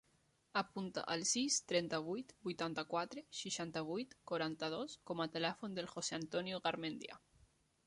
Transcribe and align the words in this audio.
Apunta 0.59 1.01
el 1.15 1.25
sis, 1.31 1.57
trenta-vuit, 1.71 2.33
vuitanta-quatre, 2.47 3.25
seixanta-vuit, 3.41 4.17
quaranta-dos 4.33 4.99
com 5.11 5.23
a 5.25 5.31
telèfon 5.39 5.79
del 5.79 5.93
José 5.95 6.19
antonio 6.23 6.65
Garmendia. 6.67 7.23